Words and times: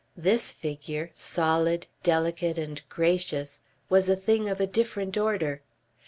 This 0.17 0.51
figure, 0.51 1.11
solid, 1.13 1.85
delicate 2.01 2.57
and 2.57 2.81
gracious, 2.89 3.61
was 3.87 4.09
a 4.09 4.15
thing 4.15 4.49
of 4.49 4.59
a 4.59 4.65
different 4.65 5.15
order. 5.15 5.61